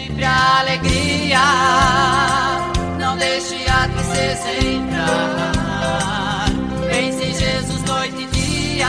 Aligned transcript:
sempre 0.00 0.24
a 0.24 0.60
alegria, 0.60 1.40
não 2.98 3.16
deixe 3.16 3.68
a 3.68 3.88
tristeza 3.88 4.50
entrar. 4.66 6.48
Pense 6.88 7.22
em 7.24 7.34
Jesus 7.34 7.84
noite 7.84 8.22
e 8.22 8.26
dia, 8.26 8.88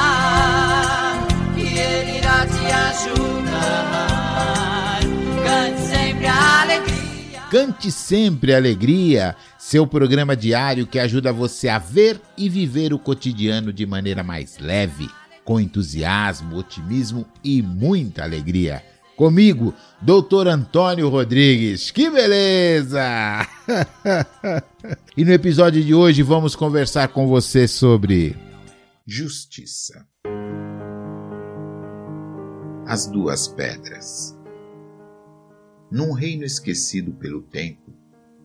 que 1.54 1.78
Ele 1.78 2.18
irá 2.20 2.46
te 2.46 2.66
ajudar. 2.88 4.00
Cante 5.44 5.82
sempre 5.82 6.28
a 6.28 6.62
alegria. 6.62 7.42
Cante 7.50 7.92
sempre 7.92 8.56
alegria, 8.56 9.36
seu 9.58 9.86
programa 9.86 10.36
diário 10.36 10.88
que 10.88 11.00
ajuda 11.00 11.34
você 11.34 11.68
a 11.68 11.78
ver 11.78 12.22
e 12.38 12.48
viver 12.48 12.94
o 12.94 13.00
cotidiano 13.00 13.74
de 13.74 13.86
maneira 13.86 14.24
mais 14.24 14.58
leve, 14.58 15.10
com 15.44 15.60
entusiasmo, 15.60 16.56
otimismo 16.56 17.26
e 17.44 17.62
muita 17.62 18.24
alegria. 18.24 18.91
Comigo, 19.22 19.72
Doutor 20.02 20.48
Antônio 20.48 21.08
Rodrigues. 21.08 21.92
Que 21.92 22.10
beleza! 22.10 23.48
e 25.16 25.24
no 25.24 25.32
episódio 25.32 25.84
de 25.84 25.94
hoje 25.94 26.24
vamos 26.24 26.56
conversar 26.56 27.10
com 27.10 27.28
você 27.28 27.68
sobre 27.68 28.36
justiça. 29.06 30.08
As 32.88 33.06
duas 33.06 33.48
pedras. 33.48 34.36
Num 35.92 36.14
reino 36.14 36.44
esquecido 36.44 37.12
pelo 37.12 37.44
tempo, 37.44 37.94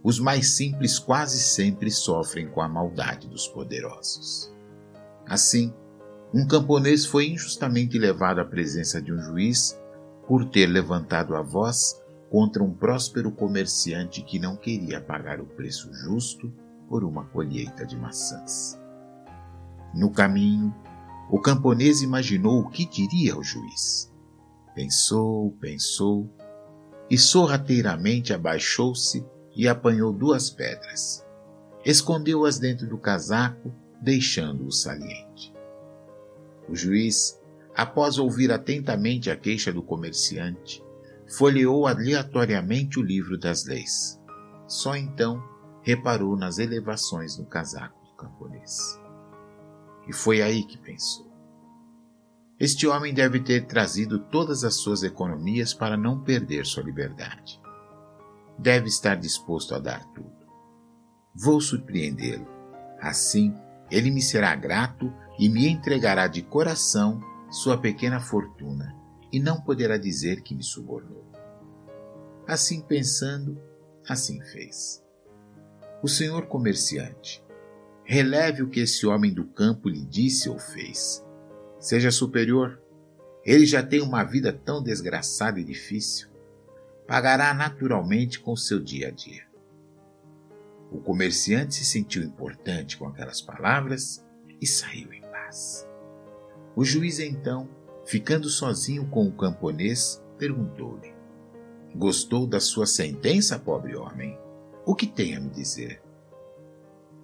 os 0.05 0.21
mais 0.21 0.51
simples 0.57 0.99
quase 0.99 1.39
sempre 1.39 1.91
sofrem 1.91 2.49
com 2.51 2.61
a 2.61 2.69
maldade 2.69 3.27
dos 3.29 3.49
poderosos. 3.49 4.53
Assim, 5.27 5.73
um 6.35 6.47
camponês 6.47 7.07
foi 7.07 7.29
injustamente 7.29 7.99
levado 7.99 8.43
à 8.43 8.45
presença 8.45 9.01
de 9.01 9.11
um 9.11 9.19
juiz 9.19 9.75
por 10.27 10.45
ter 10.45 10.67
levantado 10.67 11.37
a 11.37 11.43
voz 11.43 12.01
contra 12.31 12.63
um 12.63 12.73
próspero 12.73 13.31
comerciante 13.31 14.23
que 14.23 14.39
não 14.39 14.57
queria 14.57 15.01
pagar 15.01 15.41
o 15.41 15.47
preço 15.47 15.93
justo 15.95 16.53
por 16.89 17.05
uma 17.05 17.25
colheita 17.27 17.87
de 17.87 17.97
maçãs. 17.97 18.79
No 19.95 20.11
caminho, 20.11 20.75
o 21.31 21.41
camponês 21.41 22.03
imaginou 22.03 22.61
o 22.61 22.69
que 22.69 22.85
diria 22.85 23.35
ao 23.35 23.43
juiz. 23.43 24.13
Pensou, 24.75 25.53
pensou 25.61 26.29
e 27.09 27.17
sorrateiramente 27.17 28.33
abaixou-se 28.33 29.25
e 29.55 29.67
apanhou 29.67 30.13
duas 30.13 30.51
pedras. 30.51 31.25
Escondeu-as 31.85 32.59
dentro 32.59 32.87
do 32.87 32.99
casaco, 32.99 33.73
deixando-o 34.03 34.73
saliente. 34.73 35.55
O 36.69 36.75
juiz 36.75 37.41
após 37.77 38.19
ouvir 38.19 38.51
atentamente 38.51 39.31
a 39.31 39.37
queixa 39.37 39.71
do 39.71 39.83
comerciante, 39.83 40.83
folheou 41.29 41.87
aleatoriamente 41.87 42.99
o 42.99 43.03
livro 43.03 43.39
das 43.39 43.67
leis. 43.67 44.19
Só 44.67 44.97
então 44.97 45.43
reparou 45.83 46.37
nas 46.37 46.59
elevações 46.59 47.37
no 47.37 47.45
casaco 47.45 48.03
do 48.07 48.17
camponês. 48.17 48.99
E 50.09 50.13
foi 50.13 50.41
aí 50.41 50.65
que 50.65 50.79
pensou. 50.79 51.27
Este 52.59 52.87
homem 52.87 53.13
deve 53.13 53.41
ter 53.41 53.67
trazido 53.67 54.19
todas 54.19 54.65
as 54.65 54.77
suas 54.77 55.03
economias 55.03 55.75
para 55.75 55.97
não 55.97 56.23
perder 56.23 56.65
sua 56.65 56.83
liberdade. 56.83 57.61
Deve 58.59 58.89
estar 58.89 59.17
disposto 59.17 59.75
a 59.75 59.79
dar 59.79 60.03
tudo. 60.15 60.33
Vou 61.35 61.61
surpreendê-lo. 61.61 62.47
Assim, 62.99 63.55
ele 63.91 64.11
me 64.11 64.23
será 64.23 64.55
grato 64.55 65.13
e 65.39 65.51
me 65.51 65.69
entregará 65.69 66.27
de 66.27 66.41
coração 66.41 67.21
sua 67.57 67.79
pequena 67.79 68.21
fortuna 68.21 68.95
e 69.33 69.41
não 69.41 69.63
poderá 69.63 69.97
dizer 69.97 70.43
que 70.43 70.55
me 70.55 70.63
subornou. 70.63 71.25
Assim 72.47 72.83
pensando, 72.83 73.59
assim 74.07 74.39
fez. 74.43 75.03
O 76.03 76.07
senhor 76.07 76.49
comerciante, 76.49 77.43
releve 78.05 78.63
o 78.63 78.69
que 78.69 78.81
esse 78.81 79.07
homem 79.07 79.33
do 79.33 79.47
campo 79.47 79.89
lhe 79.89 80.05
disse 80.05 80.51
ou 80.51 80.59
fez. 80.59 81.25
Seja 81.81 82.11
superior. 82.11 82.79
Ele 83.43 83.65
já 83.65 83.83
tem 83.83 84.03
uma 84.03 84.23
vida 84.23 84.53
tão 84.53 84.83
desgraçada 84.83 85.59
e 85.59 85.65
difícil. 85.65 86.29
Pagará 87.07 87.55
naturalmente 87.55 88.39
com 88.39 88.55
seu 88.55 88.79
dia 88.79 89.09
a 89.09 89.11
dia. 89.11 89.47
O 90.93 91.01
comerciante 91.01 91.75
se 91.75 91.87
sentiu 91.87 92.23
importante 92.23 92.99
com 92.99 93.09
aquelas 93.09 93.41
palavras 93.41 94.23
e 94.61 94.67
saiu 94.67 95.11
em 95.11 95.23
paz. 95.23 95.89
O 96.77 96.85
juiz 96.85 97.19
então, 97.19 97.67
ficando 98.05 98.51
sozinho 98.51 99.09
com 99.09 99.27
o 99.27 99.33
camponês, 99.33 100.23
perguntou-lhe: 100.37 101.15
Gostou 101.95 102.47
da 102.47 102.61
sua 102.61 102.87
sentença, 102.87 103.59
pobre 103.59 103.97
homem? 103.97 104.39
O 104.85 104.95
que 104.95 105.07
tem 105.07 105.35
a 105.35 105.41
me 105.41 105.49
dizer? 105.49 106.03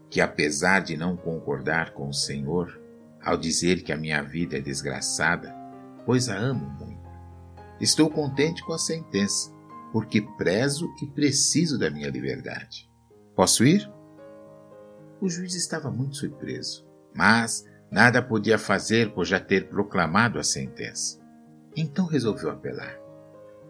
Que 0.08 0.22
apesar 0.22 0.80
de 0.80 0.96
não 0.96 1.18
concordar 1.18 1.92
com 1.92 2.08
o 2.08 2.14
Senhor, 2.14 2.80
ao 3.22 3.36
dizer 3.36 3.82
que 3.82 3.92
a 3.92 3.96
minha 3.96 4.22
vida 4.22 4.56
é 4.56 4.60
desgraçada, 4.60 5.54
pois 6.06 6.30
a 6.30 6.36
amo 6.36 6.70
muito, 6.80 7.10
estou 7.78 8.08
contente 8.08 8.64
com 8.64 8.72
a 8.72 8.78
sentença, 8.78 9.52
porque 9.92 10.22
prezo 10.38 10.90
e 11.02 11.06
preciso 11.06 11.78
da 11.78 11.90
minha 11.90 12.08
liberdade. 12.08 12.90
Posso 13.36 13.64
ir? 13.66 13.86
O 15.20 15.28
juiz 15.28 15.54
estava 15.54 15.90
muito 15.90 16.16
surpreso, 16.16 16.88
mas 17.14 17.64
Nada 17.92 18.22
podia 18.22 18.56
fazer 18.56 19.12
por 19.12 19.26
já 19.26 19.38
ter 19.38 19.68
proclamado 19.68 20.38
a 20.38 20.42
sentença. 20.42 21.20
Então 21.76 22.06
resolveu 22.06 22.50
apelar. 22.50 22.98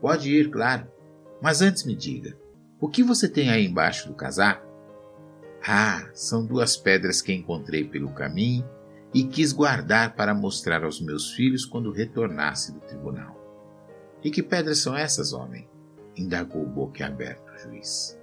Pode 0.01 0.33
ir, 0.33 0.49
claro, 0.49 0.87
mas 1.43 1.61
antes 1.61 1.85
me 1.85 1.97
diga: 1.97 2.39
o 2.81 2.89
que 2.89 3.03
você 3.03 3.29
tem 3.29 3.51
aí 3.51 3.67
embaixo 3.67 4.07
do 4.07 4.15
casaco? 4.15 4.65
Ah, 5.67 6.09
são 6.15 6.47
duas 6.47 6.77
pedras 6.77 7.21
que 7.21 7.33
encontrei 7.33 7.83
pelo 7.83 8.13
caminho 8.13 8.65
e 9.13 9.25
quis 9.25 9.53
guardar 9.53 10.15
para 10.15 10.33
mostrar 10.33 10.85
aos 10.85 11.01
meus 11.01 11.33
filhos 11.33 11.65
quando 11.65 11.91
retornasse 11.91 12.73
do 12.73 12.81
tribunal. 12.81 13.37
E 14.23 14.31
que 14.31 14.43
pedras 14.43 14.79
são 14.79 14.97
essas, 14.97 15.33
homem? 15.33 15.69
indagou 16.15 16.63
o 16.63 16.69
boquiaberto 16.69 17.51
o 17.53 17.59
juiz. 17.59 18.17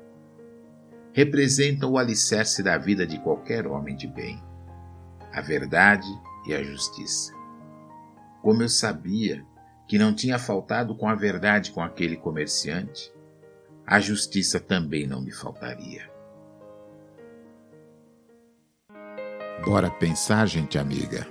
Representam 1.12 1.92
o 1.92 1.98
alicerce 1.98 2.64
da 2.64 2.78
vida 2.78 3.06
de 3.06 3.20
qualquer 3.20 3.68
homem 3.68 3.98
de 3.98 4.08
bem 4.08 4.42
a 5.34 5.42
verdade 5.42 6.08
e 6.48 6.54
a 6.54 6.64
justiça. 6.64 7.34
Como 8.42 8.64
eu 8.64 8.70
sabia 8.70 9.46
que 9.88 9.98
não 9.98 10.14
tinha 10.14 10.38
faltado 10.38 10.96
com 10.96 11.08
a 11.08 11.16
verdade 11.16 11.72
com 11.72 11.82
aquele 11.82 12.16
comerciante, 12.16 13.14
a 13.86 14.00
justiça 14.00 14.60
também 14.60 15.08
não 15.08 15.22
me 15.22 15.32
faltaria. 15.32 16.10
Bora 19.66 19.90
pensar, 19.90 20.46
gente 20.48 20.78
amiga. 20.78 21.28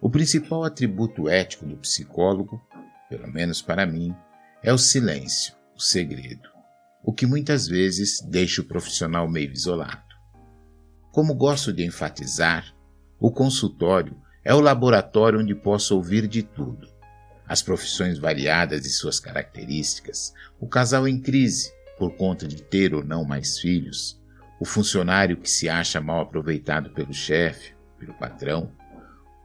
O 0.00 0.10
principal 0.10 0.64
atributo 0.64 1.28
ético 1.28 1.64
do 1.64 1.76
psicólogo, 1.78 2.60
pelo 3.08 3.32
menos 3.32 3.62
para 3.62 3.86
mim, 3.86 4.14
é 4.62 4.72
o 4.72 4.78
silêncio, 4.78 5.54
o 5.74 5.80
segredo, 5.80 6.48
o 7.02 7.12
que 7.12 7.24
muitas 7.24 7.66
vezes 7.66 8.20
deixa 8.20 8.60
o 8.60 8.66
profissional 8.66 9.28
meio 9.30 9.52
isolado. 9.52 10.13
Como 11.14 11.32
gosto 11.32 11.72
de 11.72 11.84
enfatizar, 11.84 12.74
o 13.20 13.30
consultório 13.30 14.20
é 14.44 14.52
o 14.52 14.58
laboratório 14.58 15.38
onde 15.38 15.54
posso 15.54 15.94
ouvir 15.94 16.26
de 16.26 16.42
tudo. 16.42 16.88
As 17.46 17.62
profissões 17.62 18.18
variadas 18.18 18.84
e 18.84 18.90
suas 18.90 19.20
características, 19.20 20.34
o 20.58 20.66
casal 20.66 21.06
em 21.06 21.20
crise 21.20 21.72
por 21.96 22.16
conta 22.16 22.48
de 22.48 22.60
ter 22.60 22.92
ou 22.92 23.04
não 23.04 23.24
mais 23.24 23.60
filhos, 23.60 24.20
o 24.58 24.64
funcionário 24.64 25.36
que 25.36 25.48
se 25.48 25.68
acha 25.68 26.00
mal 26.00 26.22
aproveitado 26.22 26.90
pelo 26.90 27.14
chefe, 27.14 27.76
pelo 27.96 28.14
patrão, 28.14 28.72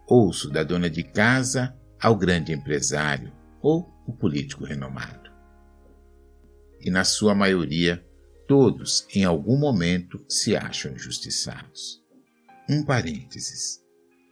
ouço 0.08 0.50
da 0.50 0.64
dona 0.64 0.90
de 0.90 1.04
casa 1.04 1.78
ao 2.02 2.16
grande 2.16 2.52
empresário 2.52 3.32
ou 3.62 3.88
o 4.08 4.12
político 4.12 4.66
renomado. 4.66 5.30
E 6.82 6.90
na 6.90 7.04
sua 7.04 7.36
maioria, 7.36 8.04
Todos, 8.50 9.06
em 9.14 9.24
algum 9.24 9.56
momento, 9.60 10.26
se 10.28 10.58
acham 10.58 10.94
injustiçados. 10.94 12.02
Um 12.68 12.84
parênteses. 12.84 13.80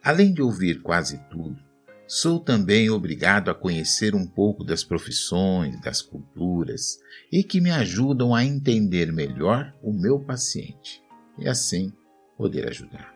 Além 0.02 0.34
de 0.34 0.42
ouvir 0.42 0.82
quase 0.82 1.18
tudo, 1.30 1.56
sou 2.04 2.40
também 2.40 2.90
obrigado 2.90 3.48
a 3.48 3.54
conhecer 3.54 4.16
um 4.16 4.26
pouco 4.26 4.64
das 4.64 4.82
profissões, 4.82 5.80
das 5.80 6.02
culturas 6.02 6.98
e 7.30 7.44
que 7.44 7.60
me 7.60 7.70
ajudam 7.70 8.34
a 8.34 8.44
entender 8.44 9.12
melhor 9.12 9.72
o 9.80 9.92
meu 9.92 10.18
paciente 10.18 11.00
e 11.38 11.46
assim 11.46 11.92
poder 12.36 12.68
ajudar. 12.68 13.14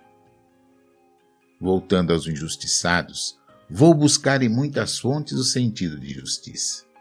Voltando 1.60 2.12
aos 2.12 2.28
injustiçados, 2.28 3.36
vou 3.68 3.92
buscar 3.92 4.40
em 4.40 4.48
muitas 4.48 5.00
fontes 5.00 5.32
o 5.32 5.42
sentido 5.42 5.98
de 5.98 6.10
justiça 6.10 6.91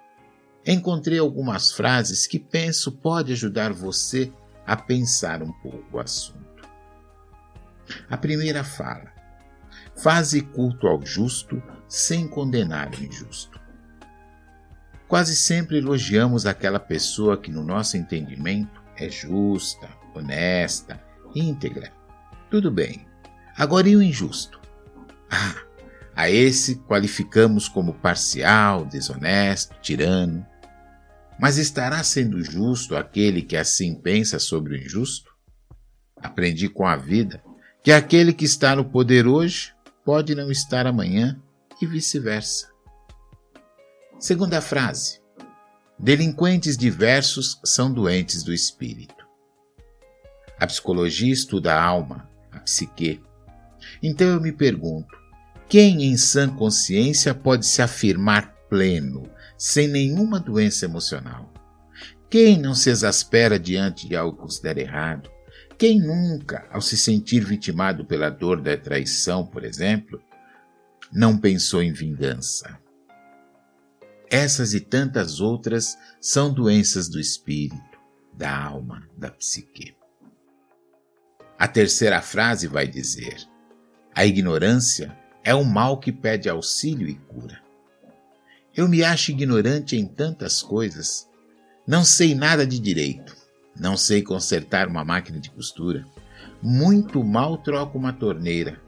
encontrei 0.66 1.20
algumas 1.20 1.72
frases 1.72 2.28
que 2.28 2.40
penso 2.40 2.92
pode 2.92 3.34
ajudar 3.34 3.74
você 3.74 4.32
a 4.66 4.76
pensar 4.76 5.42
um 5.42 5.52
pouco 5.52 5.98
o 5.98 6.00
assunto. 6.00 6.42
A 8.10 8.18
primeira 8.18 8.64
fala: 8.64 9.12
Faze 9.96 10.42
culto 10.42 10.88
ao 10.88 11.06
justo 11.06 11.62
sem 11.88 12.28
condenar 12.28 12.90
o 12.90 13.04
injusto. 13.04 13.60
quase 15.08 15.36
sempre 15.36 15.78
elogiamos 15.78 16.46
aquela 16.46 16.80
pessoa 16.80 17.38
que, 17.38 17.52
no 17.52 17.64
nosso 17.64 17.98
entendimento, 17.98 18.82
é 18.96 19.10
justa, 19.10 19.90
honesta, 20.16 21.04
íntegra. 21.36 21.92
Tudo 22.50 22.72
bem. 22.72 23.06
Agora 23.58 23.90
e 23.90 23.96
o 23.96 24.02
injusto? 24.02 24.62
Ah, 25.30 25.56
a 26.16 26.30
esse 26.30 26.76
qualificamos 26.76 27.68
como 27.68 27.94
parcial, 27.94 28.86
desonesto, 28.86 29.76
tirano. 29.82 30.46
Mas 31.42 31.58
estará 31.58 32.04
sendo 32.04 32.44
justo 32.44 32.96
aquele 32.96 33.42
que 33.42 33.58
assim 33.58 33.96
pensa 33.96 34.38
sobre 34.38 34.76
o 34.76 34.78
injusto? 34.78 35.32
Aprendi 36.16 36.70
com 36.70 36.86
a 36.86 36.96
vida 36.96 37.44
que 37.84 37.92
aquele 37.92 38.32
que 38.32 38.46
está 38.46 38.76
no 38.76 38.86
poder 38.86 39.26
hoje 39.26 39.74
pode 40.06 40.36
não 40.36 40.52
estar 40.52 40.86
amanhã 40.86 41.42
e 41.82 41.88
vice-versa. 41.88 42.70
Segunda 44.20 44.62
frase: 44.62 45.20
Delinquentes 45.98 46.78
diversos 46.78 47.60
são 47.66 47.92
doentes 47.92 48.44
do 48.44 48.54
espírito. 48.54 49.26
A 50.60 50.68
psicologia 50.68 51.34
estuda 51.34 51.74
a 51.74 51.84
alma, 51.84 52.30
a 52.52 52.60
psique. 52.60 53.20
Então 54.04 54.28
eu 54.28 54.40
me 54.40 54.52
pergunto: 54.52 55.18
quem 55.68 56.04
em 56.04 56.16
sã 56.18 56.48
consciência 56.48 57.34
pode 57.34 57.66
se 57.66 57.82
afirmar 57.82 58.54
pleno, 58.70 59.28
sem 59.62 59.88
nenhuma 59.88 60.40
doença 60.40 60.86
emocional? 60.86 61.54
Quem 62.28 62.58
não 62.58 62.74
se 62.74 62.90
exaspera 62.90 63.60
diante 63.60 64.08
de 64.08 64.16
algo 64.16 64.36
que 64.36 64.42
considera 64.42 64.82
errado? 64.82 65.30
Quem 65.78 66.00
nunca, 66.00 66.68
ao 66.72 66.82
se 66.82 66.98
sentir 66.98 67.46
vitimado 67.46 68.04
pela 68.04 68.32
dor 68.32 68.60
da 68.60 68.76
traição, 68.76 69.46
por 69.46 69.64
exemplo, 69.64 70.20
não 71.14 71.38
pensou 71.38 71.84
em 71.84 71.94
vingança? 71.94 72.80
Essas 74.32 74.74
e 74.74 74.80
tantas 74.80 75.40
outras 75.40 75.96
são 76.20 76.52
doenças 76.52 77.08
do 77.08 77.20
espírito, 77.20 78.00
da 78.34 78.64
alma, 78.64 79.08
da 79.16 79.30
psique. 79.30 79.96
A 81.60 81.68
terceira 81.68 82.20
frase 82.20 82.66
vai 82.68 82.88
dizer: 82.88 83.38
a 84.16 84.26
ignorância 84.26 85.16
é 85.44 85.54
um 85.54 85.64
mal 85.64 86.00
que 86.00 86.12
pede 86.12 86.50
auxílio 86.50 87.08
e 87.08 87.14
cura. 87.14 87.62
Eu 88.76 88.88
me 88.88 89.04
acho 89.04 89.32
ignorante 89.32 89.96
em 89.96 90.06
tantas 90.06 90.62
coisas. 90.62 91.28
Não 91.86 92.04
sei 92.04 92.34
nada 92.34 92.66
de 92.66 92.80
direito. 92.80 93.36
Não 93.80 93.98
sei 93.98 94.22
consertar 94.22 94.88
uma 94.88 95.04
máquina 95.04 95.40
de 95.40 95.50
costura. 95.50 96.06
Muito 96.62 97.24
mal 97.24 97.58
troco 97.58 97.98
uma 97.98 98.14
torneira. 98.14 98.82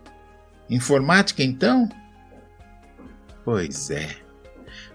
Informática, 0.70 1.44
então? 1.44 1.90
Pois 3.44 3.90
é 3.90 4.24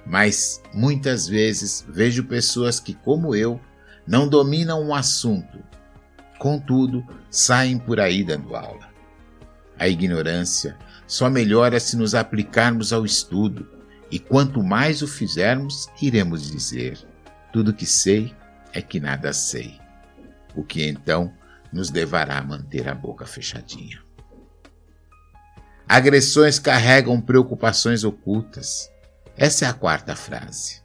mas 0.08 0.62
muitas 0.72 1.28
vezes 1.28 1.84
vejo 1.88 2.24
pessoas 2.24 2.80
que, 2.80 2.94
como 2.94 3.34
eu, 3.34 3.60
não 4.06 4.26
dominam 4.26 4.82
um 4.82 4.94
assunto, 4.94 5.58
contudo, 6.38 7.04
saem 7.30 7.78
por 7.78 8.00
aí 8.00 8.24
dando 8.24 8.56
aula. 8.56 8.88
A 9.78 9.86
ignorância 9.86 10.76
só 11.06 11.28
melhora 11.28 11.78
se 11.78 11.96
nos 11.96 12.14
aplicarmos 12.14 12.92
ao 12.92 13.04
estudo, 13.04 13.68
e 14.10 14.18
quanto 14.18 14.62
mais 14.62 15.02
o 15.02 15.06
fizermos, 15.06 15.88
iremos 16.00 16.50
dizer: 16.50 16.98
tudo 17.52 17.74
que 17.74 17.86
sei 17.86 18.34
é 18.72 18.80
que 18.80 19.00
nada 19.00 19.32
sei, 19.32 19.78
o 20.54 20.62
que 20.62 20.86
então 20.86 21.32
nos 21.72 21.90
levará 21.90 22.38
a 22.38 22.44
manter 22.44 22.88
a 22.88 22.94
boca 22.94 23.26
fechadinha. 23.26 24.00
Agressões 25.86 26.58
carregam 26.58 27.20
preocupações 27.20 28.04
ocultas 28.04 28.90
essa 29.38 29.66
é 29.66 29.68
a 29.68 29.72
quarta 29.72 30.16
frase. 30.16 30.82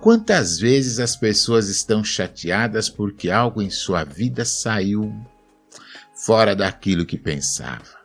Quantas 0.00 0.58
vezes 0.58 0.98
as 0.98 1.14
pessoas 1.14 1.68
estão 1.68 2.02
chateadas 2.02 2.88
porque 2.88 3.30
algo 3.30 3.60
em 3.60 3.68
sua 3.68 4.02
vida 4.02 4.46
saiu 4.46 5.14
fora 6.14 6.56
daquilo 6.56 7.04
que 7.04 7.18
pensava? 7.18 7.98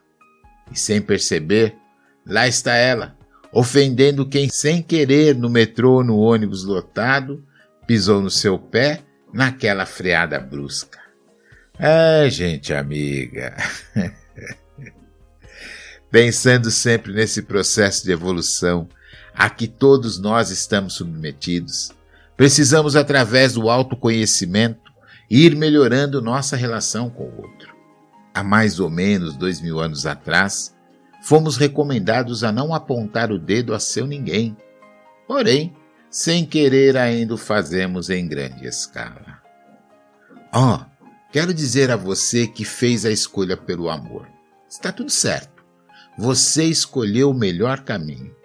E 0.69 0.77
sem 0.77 1.01
perceber, 1.01 1.77
lá 2.25 2.49
está 2.49 2.73
ela, 2.75 3.17
ofendendo 3.53 4.27
quem 4.27 4.50
sem 4.50 4.81
querer 4.81 5.36
no 5.36 5.50
metrô 5.50 5.95
ou 5.95 6.03
no 6.03 6.18
ônibus 6.18 6.63
lotado 6.63 7.44
pisou 7.86 8.21
no 8.21 8.30
seu 8.30 8.57
pé 8.57 9.01
naquela 9.33 9.86
freada 9.86 10.39
brusca. 10.39 11.00
É, 11.77 12.30
gente 12.30 12.74
amiga. 12.74 13.56
Pensando 16.12 16.69
sempre 16.69 17.13
nesse 17.13 17.42
processo 17.42 18.03
de 18.06 18.12
evolução 18.12 18.88
a 19.33 19.50
que 19.50 19.68
todos 19.68 20.19
nós 20.19 20.51
estamos 20.51 20.94
submetidos. 20.94 21.92
Precisamos, 22.36 22.95
através 22.95 23.54
do 23.54 23.69
autoconhecimento, 23.69 24.92
ir 25.30 25.56
melhorando 25.56 26.21
nossa 26.21 26.56
relação 26.56 27.09
com 27.09 27.24
o 27.24 27.42
outro. 27.42 27.74
Há 28.33 28.44
mais 28.44 28.80
ou 28.80 28.89
menos 28.89 29.36
dois 29.36 29.62
mil 29.62 29.80
anos 29.80 30.06
atrás, 30.06 30.75
fomos 31.21 31.57
recomendados 31.57 32.44
a 32.44 32.51
não 32.51 32.73
apontar 32.73 33.31
o 33.31 33.39
dedo 33.39 33.73
a 33.73 33.79
seu 33.79 34.06
ninguém. 34.06 34.57
Porém, 35.27 35.75
sem 36.09 36.45
querer 36.45 36.97
ainda 36.97 37.35
o 37.35 37.38
fazemos 37.38 38.09
em 38.09 38.27
grande 38.27 38.65
escala. 38.65 39.41
Oh, 40.53 40.83
quero 41.31 41.53
dizer 41.53 41.89
a 41.89 41.95
você 41.95 42.47
que 42.47 42.65
fez 42.65 43.06
a 43.06 43.12
escolha 43.12 43.56
pelo 43.56 43.89
amor. 43.89 44.27
Está 44.69 44.91
tudo 44.91 45.09
certo. 45.09 45.63
Você 46.18 46.65
escolheu 46.65 47.31
o 47.31 47.33
melhor 47.33 47.85
caminho. 47.85 48.35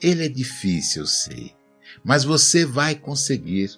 Ele 0.00 0.24
é 0.24 0.28
difícil, 0.28 1.02
eu 1.02 1.06
sei, 1.06 1.54
mas 2.04 2.24
você 2.24 2.64
vai 2.64 2.94
conseguir. 2.94 3.70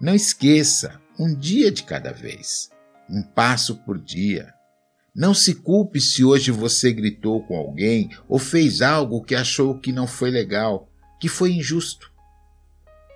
Não 0.00 0.14
esqueça, 0.14 1.00
um 1.18 1.34
dia 1.34 1.70
de 1.70 1.82
cada 1.82 2.12
vez, 2.12 2.70
um 3.08 3.22
passo 3.22 3.76
por 3.84 3.98
dia. 3.98 4.52
Não 5.14 5.34
se 5.34 5.54
culpe 5.56 6.00
se 6.00 6.24
hoje 6.24 6.50
você 6.50 6.90
gritou 6.90 7.42
com 7.42 7.54
alguém 7.54 8.08
ou 8.26 8.38
fez 8.38 8.80
algo 8.80 9.22
que 9.22 9.34
achou 9.34 9.78
que 9.78 9.92
não 9.92 10.06
foi 10.06 10.30
legal, 10.30 10.88
que 11.20 11.28
foi 11.28 11.52
injusto. 11.52 12.10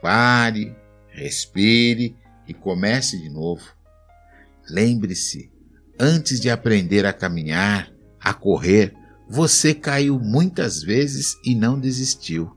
Pare, 0.03 0.77
respire 1.09 2.15
e 2.47 2.53
comece 2.53 3.19
de 3.19 3.31
novo. 3.31 3.75
Lembre-se, 4.69 5.51
antes 5.99 6.39
de 6.39 6.51
aprender 6.51 7.07
a 7.07 7.15
caminhar, 7.15 7.91
a 8.21 8.35
correr, 8.35 8.95
você 9.27 9.75
caiu 9.75 10.19
muitas 10.19 10.83
vezes 10.83 11.35
e 11.45 11.55
não 11.55 11.81
desistiu. 11.81 12.55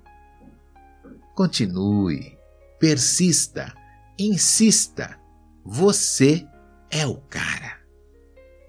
Continue, 1.33 2.37
persista, 2.77 3.73
insista. 4.17 5.17
Você 5.63 6.45
é 6.91 7.07
o 7.07 7.15
cara. 7.15 7.78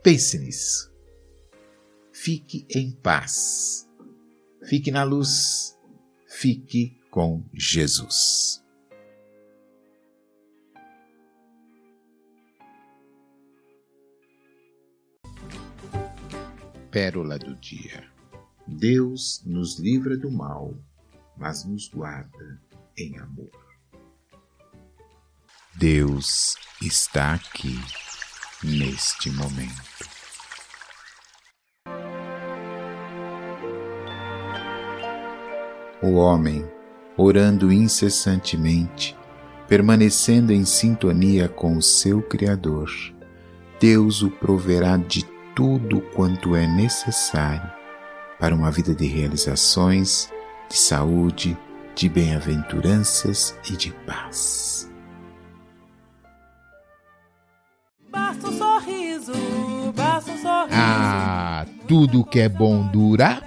Pense 0.02 0.38
nisso. 0.38 0.90
Fique 2.10 2.66
em 2.70 2.90
paz. 2.90 3.86
Fique 4.66 4.90
na 4.90 5.02
luz. 5.02 5.78
Fique 6.26 6.98
com 7.10 7.44
Jesus. 7.52 8.64
Pérola 16.90 17.38
do 17.38 17.54
Dia. 17.56 18.10
Deus 18.66 19.42
nos 19.44 19.78
livra 19.78 20.16
do 20.16 20.30
mal, 20.30 20.74
mas 21.36 21.64
nos 21.64 21.88
guarda 21.88 22.60
em 22.96 23.18
amor. 23.18 23.50
Deus 25.76 26.56
está 26.80 27.34
aqui 27.34 27.78
neste 28.62 29.30
momento. 29.30 30.08
O 36.02 36.14
homem, 36.14 36.64
orando 37.16 37.70
incessantemente, 37.70 39.16
permanecendo 39.68 40.52
em 40.52 40.64
sintonia 40.64 41.48
com 41.48 41.76
o 41.76 41.82
seu 41.82 42.22
Criador, 42.22 42.90
Deus 43.78 44.22
o 44.22 44.30
proverá 44.30 44.96
de 44.96 45.24
tudo 45.54 46.00
quanto 46.14 46.56
é 46.56 46.66
necessário 46.66 47.70
para 48.38 48.54
uma 48.54 48.70
vida 48.70 48.94
de 48.94 49.06
realizações, 49.06 50.30
de 50.70 50.76
saúde, 50.76 51.56
de 51.94 52.08
bem-aventuranças 52.08 53.54
e 53.70 53.76
de 53.76 53.92
paz. 54.06 54.69
Basta 58.40 58.48
um 58.48 58.58
sorriso, 58.58 59.32
basta 59.94 60.30
um 60.30 60.36
sorriso. 60.36 60.72
Ah, 60.72 61.66
tudo 61.86 62.24
que 62.24 62.40
é 62.40 62.48
bom 62.48 62.86
dura. 62.86 63.42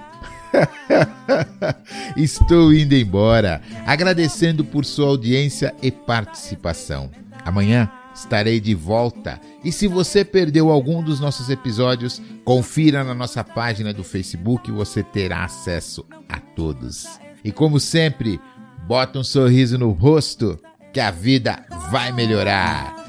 Estou 2.16 2.72
indo 2.72 2.94
embora, 2.94 3.62
agradecendo 3.88 4.64
por 4.64 4.86
sua 4.86 5.08
audiência 5.08 5.74
e 5.82 5.90
participação. 5.90 7.10
Amanhã 7.44 7.92
estarei 8.14 8.60
de 8.60 8.76
volta. 8.76 9.42
E 9.64 9.72
se 9.72 9.88
você 9.88 10.24
perdeu 10.24 10.70
algum 10.70 11.02
dos 11.02 11.20
nossos 11.20 11.50
episódios, 11.50 12.22
confira 12.46 13.04
na 13.04 13.16
nossa 13.16 13.44
página 13.44 13.92
do 13.92 14.04
Facebook, 14.04 14.72
você 14.72 15.02
terá 15.02 15.44
acesso 15.44 16.06
a 16.30 16.40
todos. 16.40 17.20
E 17.44 17.52
como 17.52 17.80
sempre, 17.80 18.40
Bota 18.86 19.18
um 19.18 19.24
sorriso 19.24 19.78
no 19.78 19.92
rosto 19.92 20.60
que 20.92 21.00
a 21.00 21.10
vida 21.10 21.66
vai 21.90 22.12
melhorar. 22.12 23.06